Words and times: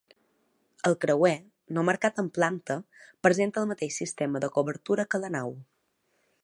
El 0.89 0.95
creuer, 1.03 1.33
no 1.77 1.83
marcat 1.89 2.21
en 2.23 2.31
planta, 2.39 2.79
presenta 3.27 3.65
el 3.65 3.69
mateix 3.75 4.01
sistema 4.03 4.43
de 4.47 4.53
coberta 4.59 5.09
que 5.15 5.23
la 5.25 5.35
nau. 5.37 5.55